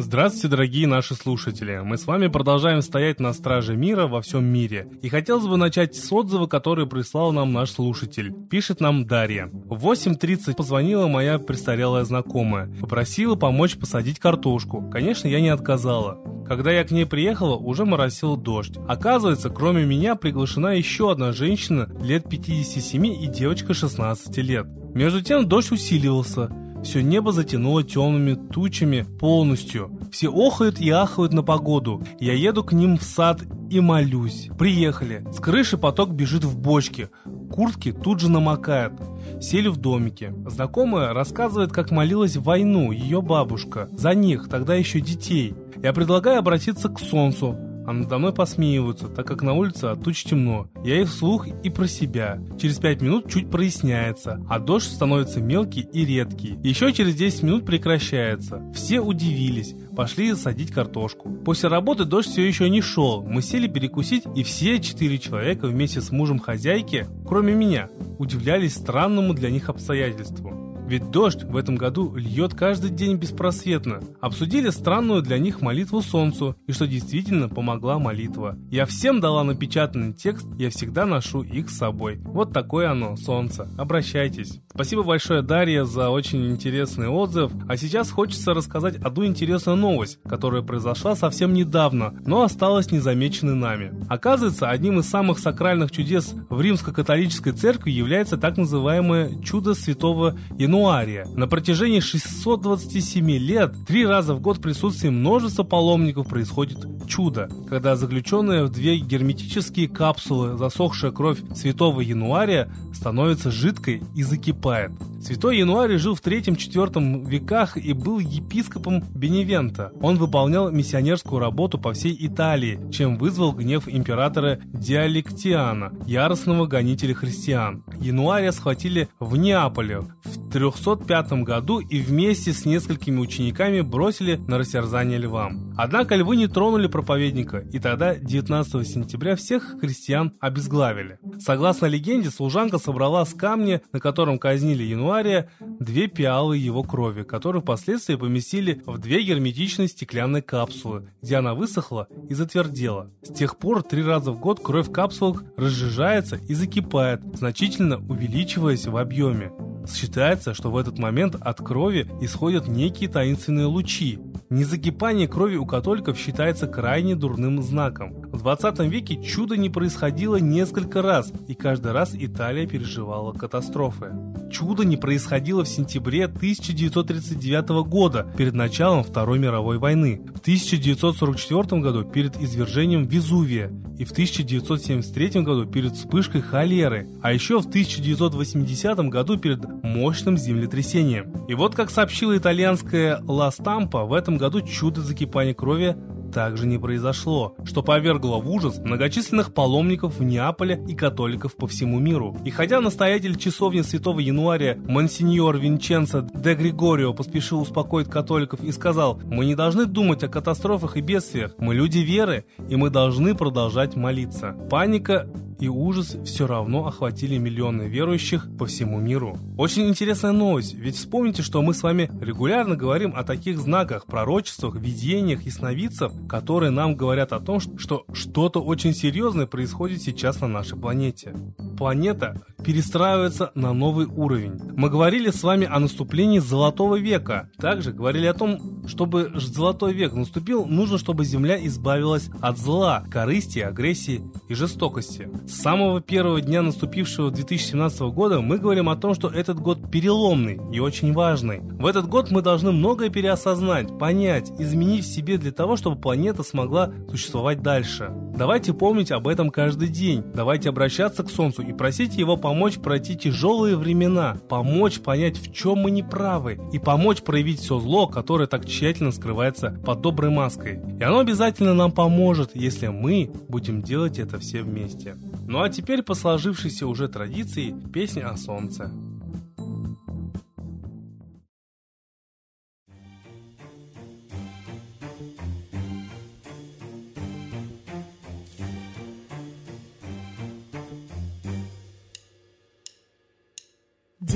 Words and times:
Здравствуйте, 0.00 0.46
дорогие 0.46 0.86
наши 0.86 1.16
слушатели! 1.16 1.80
Мы 1.82 1.98
с 1.98 2.06
вами 2.06 2.28
продолжаем 2.28 2.82
стоять 2.82 3.18
на 3.18 3.32
страже 3.32 3.74
мира 3.76 4.06
во 4.06 4.22
всем 4.22 4.44
мире. 4.44 4.88
И 5.02 5.08
хотелось 5.08 5.48
бы 5.48 5.56
начать 5.56 5.96
с 5.96 6.12
отзыва, 6.12 6.46
который 6.46 6.86
прислал 6.86 7.32
нам 7.32 7.52
наш 7.52 7.72
слушатель. 7.72 8.32
Пишет 8.48 8.80
нам 8.80 9.08
Дарья. 9.08 9.50
В 9.52 9.84
8.30 9.90 10.54
позвонила 10.54 11.08
моя 11.08 11.40
престарелая 11.40 12.04
знакомая. 12.04 12.72
Попросила 12.80 13.34
помочь 13.34 13.76
посадить 13.76 14.20
картошку. 14.20 14.88
Конечно, 14.88 15.26
я 15.26 15.40
не 15.40 15.48
отказала. 15.48 16.22
Когда 16.46 16.70
я 16.70 16.84
к 16.84 16.92
ней 16.92 17.04
приехала, 17.04 17.56
уже 17.56 17.84
моросил 17.84 18.36
дождь. 18.36 18.78
Оказывается, 18.86 19.50
кроме 19.50 19.84
меня 19.84 20.14
приглашена 20.14 20.74
еще 20.74 21.10
одна 21.10 21.32
женщина 21.32 21.90
лет 22.00 22.28
57 22.28 23.04
и 23.04 23.26
девочка 23.26 23.74
16 23.74 24.36
лет. 24.38 24.68
Между 24.94 25.22
тем 25.22 25.48
дождь 25.48 25.72
усиливался. 25.72 26.52
Все 26.82 27.02
небо 27.02 27.32
затянуло 27.32 27.82
темными 27.82 28.34
тучами 28.34 29.02
полностью. 29.18 29.98
Все 30.10 30.28
охают 30.28 30.80
и 30.80 30.90
ахают 30.90 31.32
на 31.32 31.42
погоду. 31.42 32.02
Я 32.20 32.34
еду 32.34 32.64
к 32.64 32.72
ним 32.72 32.98
в 32.98 33.02
сад 33.02 33.42
и 33.70 33.80
молюсь. 33.80 34.48
Приехали. 34.58 35.24
С 35.32 35.40
крыши 35.40 35.76
поток 35.76 36.10
бежит 36.10 36.44
в 36.44 36.58
бочке. 36.58 37.10
Куртки 37.50 37.92
тут 37.92 38.20
же 38.20 38.30
намокают. 38.30 38.94
Сели 39.40 39.68
в 39.68 39.76
домике. 39.76 40.32
Знакомая 40.46 41.12
рассказывает, 41.12 41.72
как 41.72 41.90
молилась 41.90 42.36
в 42.36 42.44
войну 42.44 42.92
ее 42.92 43.20
бабушка. 43.20 43.88
За 43.92 44.14
них, 44.14 44.48
тогда 44.48 44.74
еще 44.74 45.00
детей. 45.00 45.54
Я 45.82 45.92
предлагаю 45.92 46.38
обратиться 46.38 46.88
к 46.88 46.98
солнцу 47.00 47.56
а 47.88 47.92
надо 47.94 48.18
мной 48.18 48.34
посмеиваются, 48.34 49.08
так 49.08 49.26
как 49.26 49.40
на 49.40 49.54
улице 49.54 49.86
от 49.86 50.04
туч 50.04 50.22
темно. 50.22 50.68
Я 50.84 51.00
и 51.00 51.04
вслух, 51.04 51.48
и 51.48 51.70
про 51.70 51.88
себя. 51.88 52.38
Через 52.60 52.78
5 52.80 53.00
минут 53.00 53.30
чуть 53.32 53.50
проясняется, 53.50 54.44
а 54.46 54.58
дождь 54.58 54.92
становится 54.92 55.40
мелкий 55.40 55.88
и 55.90 56.04
редкий. 56.04 56.58
Еще 56.62 56.92
через 56.92 57.14
10 57.14 57.44
минут 57.44 57.64
прекращается. 57.64 58.62
Все 58.74 59.00
удивились 59.00 59.74
пошли 59.98 60.32
садить 60.36 60.70
картошку. 60.70 61.28
После 61.44 61.68
работы 61.68 62.04
дождь 62.04 62.28
все 62.28 62.46
еще 62.46 62.70
не 62.70 62.82
шел. 62.82 63.24
Мы 63.24 63.42
сели 63.42 63.66
перекусить, 63.66 64.22
и 64.36 64.44
все 64.44 64.78
четыре 64.78 65.18
человека 65.18 65.66
вместе 65.66 66.00
с 66.00 66.12
мужем 66.12 66.38
хозяйки, 66.38 67.08
кроме 67.26 67.52
меня, 67.52 67.88
удивлялись 68.16 68.76
странному 68.76 69.34
для 69.34 69.50
них 69.50 69.68
обстоятельству. 69.68 70.67
Ведь 70.88 71.10
дождь 71.10 71.44
в 71.44 71.54
этом 71.54 71.76
году 71.76 72.16
льет 72.16 72.54
каждый 72.54 72.88
день 72.88 73.18
беспросветно. 73.18 74.00
Обсудили 74.22 74.70
странную 74.70 75.20
для 75.20 75.36
них 75.36 75.60
молитву 75.60 76.00
солнцу, 76.00 76.56
и 76.66 76.72
что 76.72 76.86
действительно 76.86 77.50
помогла 77.50 77.98
молитва. 77.98 78.56
Я 78.70 78.86
всем 78.86 79.20
дала 79.20 79.44
напечатанный 79.44 80.14
текст, 80.14 80.46
я 80.56 80.70
всегда 80.70 81.04
ношу 81.04 81.42
их 81.42 81.68
с 81.68 81.76
собой. 81.76 82.20
Вот 82.24 82.54
такое 82.54 82.90
оно, 82.90 83.16
солнце. 83.16 83.68
Обращайтесь. 83.76 84.62
Спасибо 84.72 85.02
большое, 85.02 85.42
Дарья, 85.42 85.84
за 85.84 86.08
очень 86.08 86.50
интересный 86.50 87.08
отзыв. 87.08 87.52
А 87.68 87.76
сейчас 87.76 88.10
хочется 88.10 88.54
рассказать 88.54 88.96
одну 88.96 89.26
интересную 89.26 89.76
новость, 89.76 90.18
которая 90.26 90.62
произошла 90.62 91.14
совсем 91.16 91.52
недавно, 91.52 92.14
но 92.24 92.44
осталась 92.44 92.90
незамеченной 92.90 93.56
нами. 93.56 93.92
Оказывается, 94.08 94.70
одним 94.70 95.00
из 95.00 95.06
самых 95.06 95.38
сакральных 95.38 95.90
чудес 95.90 96.34
в 96.48 96.58
римско-католической 96.62 97.52
церкви 97.52 97.90
является 97.90 98.38
так 98.38 98.56
называемое 98.56 99.42
чудо 99.42 99.74
святого 99.74 100.38
Януария 100.56 100.77
Януария. 100.78 101.26
На 101.34 101.48
протяжении 101.48 101.98
627 101.98 103.30
лет 103.32 103.74
три 103.86 104.06
раза 104.06 104.34
в 104.34 104.40
год 104.40 104.58
в 104.58 104.60
присутствии 104.60 105.08
множества 105.08 105.64
паломников 105.64 106.28
происходит 106.28 106.78
чудо, 107.08 107.48
когда 107.68 107.96
заключенная 107.96 108.64
в 108.64 108.70
две 108.70 108.98
герметические 108.98 109.88
капсулы 109.88 110.56
засохшая 110.56 111.10
кровь 111.10 111.38
святого 111.56 112.00
Януария 112.00 112.70
становится 112.94 113.50
жидкой 113.50 114.02
и 114.14 114.22
закипает. 114.22 114.92
Святой 115.20 115.58
Януарий 115.58 115.98
жил 115.98 116.14
в 116.14 116.22
3-4 116.22 117.28
веках 117.28 117.76
и 117.76 117.92
был 117.92 118.20
епископом 118.20 119.02
Беневента. 119.14 119.90
Он 120.00 120.16
выполнял 120.16 120.70
миссионерскую 120.70 121.40
работу 121.40 121.78
по 121.78 121.92
всей 121.92 122.16
Италии, 122.20 122.78
чем 122.92 123.16
вызвал 123.16 123.52
гнев 123.52 123.88
императора 123.88 124.60
Диалектиана, 124.66 125.92
яростного 126.06 126.66
гонителя 126.66 127.14
христиан. 127.14 127.82
Януария 128.00 128.52
схватили 128.52 129.08
в 129.18 129.36
Неаполе 129.36 130.02
в 130.24 130.47
305 130.50 131.32
году 131.44 131.80
и 131.80 132.00
вместе 132.00 132.52
с 132.52 132.64
несколькими 132.64 133.18
учениками 133.18 133.80
бросили 133.80 134.36
на 134.36 134.58
растерзание 134.58 135.18
львам. 135.18 135.74
Однако 135.76 136.16
львы 136.16 136.36
не 136.36 136.48
тронули 136.48 136.86
проповедника, 136.86 137.58
и 137.72 137.78
тогда 137.78 138.14
19 138.14 138.86
сентября 138.86 139.36
всех 139.36 139.76
христиан 139.80 140.32
обезглавили. 140.40 141.18
Согласно 141.38 141.86
легенде, 141.86 142.30
служанка 142.30 142.78
собрала 142.78 143.24
с 143.24 143.34
камня, 143.34 143.82
на 143.92 144.00
котором 144.00 144.38
казнили 144.38 144.82
января, 144.82 145.50
две 145.60 146.06
пиалы 146.08 146.56
его 146.56 146.82
крови, 146.82 147.22
которые 147.22 147.62
впоследствии 147.62 148.16
поместили 148.16 148.82
в 148.86 148.98
две 148.98 149.22
герметичные 149.22 149.88
стеклянные 149.88 150.42
капсулы, 150.42 151.10
где 151.22 151.36
она 151.36 151.54
высохла 151.54 152.08
и 152.28 152.34
затвердела. 152.34 153.10
С 153.22 153.32
тех 153.32 153.56
пор 153.56 153.82
три 153.82 154.02
раза 154.02 154.32
в 154.32 154.40
год 154.40 154.60
кровь 154.60 154.88
в 154.88 154.92
капсулах 154.92 155.44
разжижается 155.56 156.36
и 156.36 156.54
закипает, 156.54 157.20
значительно 157.34 157.98
увеличиваясь 157.98 158.86
в 158.86 158.96
объеме. 158.96 159.52
Считается, 159.94 160.54
что 160.54 160.70
в 160.70 160.76
этот 160.76 160.98
момент 160.98 161.34
от 161.40 161.58
крови 161.58 162.06
исходят 162.20 162.68
некие 162.68 163.08
таинственные 163.08 163.66
лучи. 163.66 164.18
Незакипание 164.50 165.28
крови 165.28 165.56
у 165.56 165.66
католиков 165.66 166.18
считается 166.18 166.66
крайне 166.66 167.14
дурным 167.14 167.62
знаком. 167.62 168.27
В 168.38 168.42
20 168.42 168.78
веке 168.88 169.20
чудо 169.20 169.56
не 169.56 169.68
происходило 169.68 170.36
несколько 170.36 171.02
раз, 171.02 171.32
и 171.48 171.54
каждый 171.54 171.90
раз 171.90 172.12
Италия 172.14 172.68
переживала 172.68 173.32
катастрофы. 173.32 174.12
Чудо 174.52 174.84
не 174.84 174.96
происходило 174.96 175.64
в 175.64 175.68
сентябре 175.68 176.26
1939 176.26 177.68
года, 177.88 178.32
перед 178.36 178.54
началом 178.54 179.02
Второй 179.02 179.40
мировой 179.40 179.78
войны, 179.78 180.22
в 180.36 180.38
1944 180.38 181.82
году 181.82 182.04
перед 182.04 182.40
извержением 182.40 183.06
Везувия 183.06 183.72
и 183.98 184.04
в 184.04 184.12
1973 184.12 185.42
году 185.42 185.66
перед 185.66 185.96
вспышкой 185.96 186.40
холеры, 186.40 187.08
а 187.20 187.32
еще 187.32 187.60
в 187.60 187.66
1980 187.66 188.98
году 189.10 189.36
перед 189.36 189.66
мощным 189.82 190.38
землетрясением. 190.38 191.32
И 191.48 191.54
вот 191.54 191.74
как 191.74 191.90
сообщила 191.90 192.36
итальянская 192.36 193.20
Ла 193.26 193.50
Стампа, 193.50 194.04
в 194.04 194.12
этом 194.12 194.38
году 194.38 194.60
чудо 194.60 195.00
закипания 195.00 195.54
крови 195.54 195.96
также 196.32 196.66
не 196.66 196.78
произошло, 196.78 197.54
что 197.64 197.82
повергло 197.82 198.38
в 198.38 198.50
ужас 198.50 198.78
многочисленных 198.78 199.52
паломников 199.52 200.18
в 200.18 200.22
Неаполе 200.22 200.82
и 200.88 200.94
католиков 200.94 201.56
по 201.56 201.66
всему 201.66 201.98
миру. 201.98 202.36
И 202.44 202.50
хотя 202.50 202.80
настоятель 202.80 203.36
часовни 203.36 203.82
Святого 203.82 204.20
Януария 204.20 204.78
Монсеньор 204.86 205.58
Винченцо 205.58 206.26
де 206.34 206.54
Григорио 206.54 207.12
поспешил 207.12 207.60
успокоить 207.60 208.08
католиков 208.08 208.62
и 208.62 208.72
сказал, 208.72 209.20
мы 209.24 209.46
не 209.46 209.54
должны 209.54 209.86
думать 209.86 210.22
о 210.22 210.28
катастрофах 210.28 210.96
и 210.96 211.00
бедствиях, 211.00 211.54
мы 211.58 211.74
люди 211.74 211.98
веры, 211.98 212.44
и 212.68 212.76
мы 212.76 212.90
должны 212.90 213.34
продолжать 213.34 213.96
молиться. 213.96 214.56
Паника 214.70 215.28
и 215.60 215.68
ужас 215.68 216.16
все 216.24 216.46
равно 216.46 216.86
охватили 216.86 217.38
миллионы 217.38 217.82
верующих 217.82 218.48
по 218.58 218.66
всему 218.66 218.98
миру. 218.98 219.38
Очень 219.56 219.88
интересная 219.88 220.32
новость, 220.32 220.74
ведь 220.74 220.96
вспомните, 220.96 221.42
что 221.42 221.62
мы 221.62 221.74
с 221.74 221.82
вами 221.82 222.10
регулярно 222.20 222.76
говорим 222.76 223.12
о 223.16 223.24
таких 223.24 223.58
знаках, 223.58 224.06
пророчествах, 224.06 224.76
видениях 224.76 225.46
и 225.46 225.50
сновидцах, 225.50 226.12
которые 226.28 226.70
нам 226.70 226.94
говорят 226.94 227.32
о 227.32 227.40
том, 227.40 227.60
что 227.60 228.04
что-то 228.12 228.60
очень 228.62 228.94
серьезное 228.94 229.46
происходит 229.46 230.02
сейчас 230.02 230.40
на 230.40 230.48
нашей 230.48 230.78
планете. 230.78 231.34
Планета 231.76 232.40
перестраивается 232.68 233.50
на 233.54 233.72
новый 233.72 234.04
уровень. 234.04 234.60
Мы 234.76 234.90
говорили 234.90 235.30
с 235.30 235.42
вами 235.42 235.66
о 235.66 235.78
наступлении 235.78 236.38
Золотого 236.38 236.96
века. 236.96 237.48
Также 237.56 237.92
говорили 237.92 238.26
о 238.26 238.34
том, 238.34 238.86
чтобы 238.86 239.32
Золотой 239.36 239.94
век 239.94 240.12
наступил, 240.12 240.66
нужно, 240.66 240.98
чтобы 240.98 241.24
Земля 241.24 241.56
избавилась 241.66 242.28
от 242.42 242.58
зла, 242.58 243.04
корысти, 243.10 243.60
агрессии 243.60 244.20
и 244.50 244.54
жестокости. 244.54 245.30
С 245.46 245.62
самого 245.62 246.02
первого 246.02 246.42
дня 246.42 246.60
наступившего 246.60 247.30
2017 247.30 248.00
года 248.02 248.42
мы 248.42 248.58
говорим 248.58 248.90
о 248.90 248.96
том, 248.96 249.14
что 249.14 249.28
этот 249.28 249.58
год 249.58 249.90
переломный 249.90 250.60
и 250.70 250.78
очень 250.78 251.14
важный. 251.14 251.60
В 251.60 251.86
этот 251.86 252.06
год 252.06 252.30
мы 252.30 252.42
должны 252.42 252.70
многое 252.70 253.08
переосознать, 253.08 253.98
понять, 253.98 254.52
изменить 254.58 255.06
в 255.06 255.14
себе 255.14 255.38
для 255.38 255.52
того, 255.52 255.76
чтобы 255.76 255.98
планета 255.98 256.42
смогла 256.42 256.92
существовать 257.08 257.62
дальше. 257.62 258.10
Давайте 258.36 258.72
помнить 258.72 259.10
об 259.10 259.26
этом 259.26 259.50
каждый 259.50 259.88
день. 259.88 260.22
Давайте 260.32 260.68
обращаться 260.68 261.24
к 261.24 261.30
Солнцу 261.30 261.62
и 261.62 261.72
просить 261.72 262.16
его 262.16 262.36
помочь 262.36 262.57
пройти 262.76 263.16
тяжелые 263.16 263.76
времена, 263.76 264.36
помочь 264.48 265.00
понять, 265.00 265.38
в 265.38 265.52
чем 265.52 265.78
мы 265.78 265.90
неправы, 265.90 266.60
и 266.72 266.78
помочь 266.78 267.22
проявить 267.22 267.60
все 267.60 267.78
зло, 267.78 268.06
которое 268.06 268.46
так 268.46 268.66
тщательно 268.66 269.12
скрывается 269.12 269.70
под 269.84 270.00
доброй 270.00 270.30
маской. 270.30 270.80
И 270.98 271.02
оно 271.02 271.20
обязательно 271.20 271.74
нам 271.74 271.92
поможет, 271.92 272.50
если 272.54 272.88
мы 272.88 273.30
будем 273.48 273.82
делать 273.82 274.18
это 274.18 274.38
все 274.38 274.62
вместе. 274.62 275.16
Ну 275.46 275.62
а 275.62 275.68
теперь 275.68 276.02
по 276.02 276.14
сложившейся 276.14 276.86
уже 276.86 277.08
традиции 277.08 277.74
песня 277.92 278.28
о 278.28 278.36
солнце. 278.36 278.92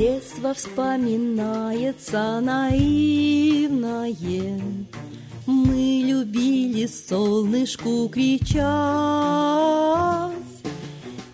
Детство 0.03 0.51
вспоминается 0.53 2.41
наивное, 2.41 4.13
Мы 5.47 6.03
любили 6.05 6.87
солнышку 6.87 8.09
кричать, 8.09 8.59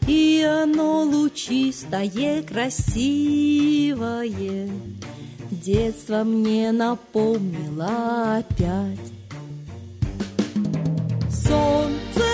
И 0.06 0.42
оно 0.46 1.04
лучистое, 1.04 2.42
красивое. 2.42 3.48
Детство 5.50 6.22
мне 6.24 6.70
напомнило 6.70 8.36
опять. 8.36 8.98
Солнце, 11.30 12.26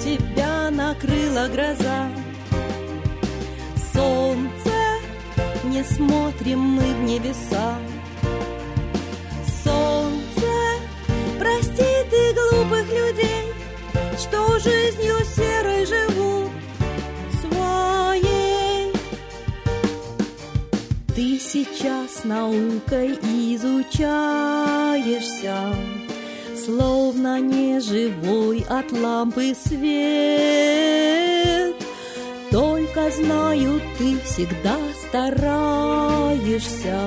тебя 0.00 0.72
накрыла 0.72 1.46
гроза, 1.46 2.10
не 5.76 5.84
смотрим 5.84 6.58
мы 6.58 6.94
в 6.94 7.02
небеса, 7.02 7.76
что 14.18 14.58
жизнью 14.58 15.16
серой 15.36 15.84
живу 15.84 16.50
своей. 17.42 18.92
Ты 21.14 21.38
сейчас 21.38 22.24
наукой 22.24 23.12
изучаешься, 23.54 23.96
Словно 26.64 27.38
неживой 27.38 28.64
от 28.68 28.90
лампы 28.92 29.54
свет. 29.54 30.56
Только 32.50 33.10
знаю, 33.10 33.80
ты 33.98 34.18
всегда 34.24 34.78
стараешься 35.16 36.98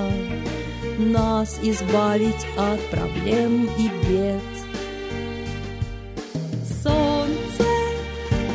Нас 0.98 1.58
избавить 1.62 2.46
от 2.56 2.80
проблем 2.90 3.68
и 3.78 3.88
бед. 4.08 4.42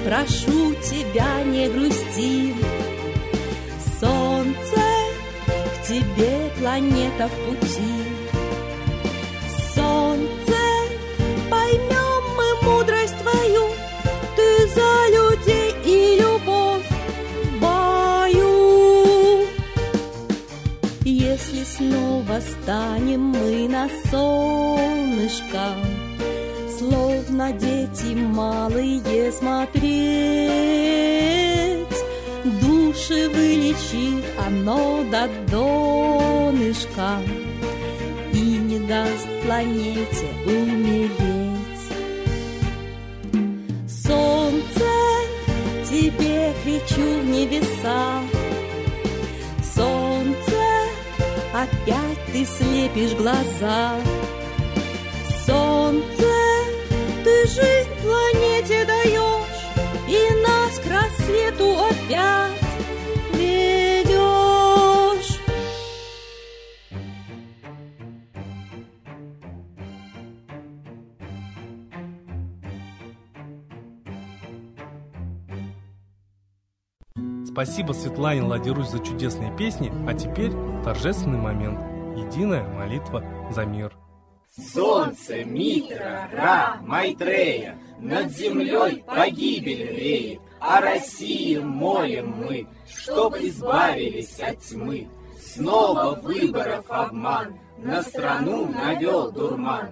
прошу 0.04 0.75
тебя, 0.75 1.44
не 1.44 1.68
грусти. 1.69 2.54
Солнце, 4.00 4.81
к 5.48 5.88
тебе 5.88 6.52
планета 6.60 7.28
в 7.28 7.50
пути. 7.50 8.05
Снова 21.77 22.39
станем 22.39 23.22
мы 23.22 23.68
на 23.68 23.89
солнышко, 24.10 25.75
Словно 26.77 27.51
дети 27.54 28.16
малые 28.16 29.31
смотреть, 29.31 29.86
Души 32.62 33.30
вылечит 33.30 34.24
оно 34.45 35.04
до 35.12 35.30
донышка 35.50 37.19
И 38.33 38.39
не 38.39 38.80
даст 38.88 39.28
планете 39.44 40.28
умереть. 40.45 41.56
Солнце, 43.88 44.89
тебе 45.89 46.54
кричу 46.63 47.21
в 47.21 47.25
небеса, 47.25 48.21
опять 51.63 52.25
ты 52.31 52.46
слепишь 52.46 53.13
глаза, 53.13 53.96
Солнце, 55.46 56.25
жизнь 57.46 57.90
планете 58.02 58.86
даешь 58.86 59.46
И 60.07 60.19
нас 60.42 60.80
к 60.80 60.88
рассвету 60.88 61.78
опять 61.80 62.55
Спасибо 77.56 77.94
Светлане 77.94 78.42
Ладирусь 78.42 78.90
за 78.90 79.00
чудесные 79.00 79.50
песни, 79.56 79.90
а 80.06 80.13
теперь 80.13 80.52
торжественный 80.84 81.40
момент. 81.40 81.80
Единая 82.18 82.68
молитва 82.68 83.24
за 83.50 83.63
мир. 83.63 83.96
Солнце, 84.74 85.46
Митра, 85.46 86.28
Ра, 86.34 86.75
Майтрея, 86.81 87.78
Над 88.02 88.30
землей 88.30 89.06
погибель 89.07 89.88
реет, 89.88 90.42
О 90.60 90.81
России 90.81 91.57
молим 91.60 92.36
мы, 92.40 92.68
Чтоб 92.94 93.38
избавились 93.38 94.38
от 94.42 94.60
тьмы. 94.60 95.07
Снова 95.40 96.19
выборов 96.22 96.84
обман, 96.90 97.57
На 97.78 98.04
страну 98.04 98.66
навел 98.66 99.31
дурман. 99.31 99.92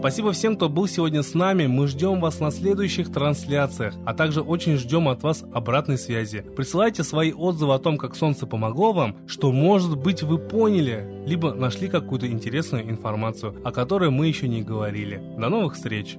Спасибо 0.00 0.32
всем, 0.32 0.56
кто 0.56 0.70
был 0.70 0.88
сегодня 0.88 1.22
с 1.22 1.34
нами. 1.34 1.66
Мы 1.66 1.86
ждем 1.86 2.22
вас 2.22 2.40
на 2.40 2.50
следующих 2.50 3.12
трансляциях, 3.12 3.92
а 4.06 4.14
также 4.14 4.40
очень 4.40 4.78
ждем 4.78 5.08
от 5.08 5.22
вас 5.22 5.44
обратной 5.52 5.98
связи. 5.98 6.40
Присылайте 6.56 7.04
свои 7.04 7.34
отзывы 7.34 7.74
о 7.74 7.78
том, 7.78 7.98
как 7.98 8.16
солнце 8.16 8.46
помогло 8.46 8.94
вам, 8.94 9.18
что, 9.26 9.52
может 9.52 9.98
быть, 9.98 10.22
вы 10.22 10.38
поняли, 10.38 11.22
либо 11.26 11.52
нашли 11.52 11.88
какую-то 11.88 12.26
интересную 12.28 12.88
информацию, 12.88 13.54
о 13.62 13.72
которой 13.72 14.08
мы 14.08 14.26
еще 14.26 14.48
не 14.48 14.62
говорили. 14.62 15.22
До 15.36 15.50
новых 15.50 15.74
встреч! 15.74 16.16